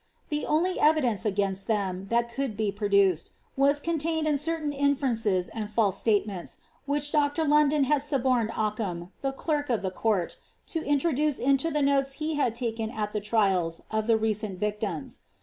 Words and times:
* 0.41 0.77
evidence 0.81 1.25
against 1.25 1.67
them, 1.67 2.07
that 2.07 2.27
could 2.33 2.57
be 2.57 2.71
produced, 2.71 3.33
was 3.55 3.79
contained 3.79 4.25
inferences 4.25 5.47
and 5.49 5.69
false 5.69 5.99
statements, 5.99 6.57
which 6.87 7.11
Dr. 7.11 7.43
London 7.45 7.83
had 7.83 8.01
!)ckham, 8.01 9.09
the 9.21 9.31
clerk 9.31 9.69
of 9.69 9.83
the 9.83 9.91
court, 9.91 10.37
to 10.65 10.81
intrf)duce 10.81 11.39
into 11.39 11.69
the 11.69 11.83
notes 11.83 12.13
he 12.13 12.39
at 12.39 12.55
the 12.55 13.21
trials 13.23 13.83
of 13.91 14.07
the 14.07 14.17
recent 14.17 14.59
victims.' 14.59 15.25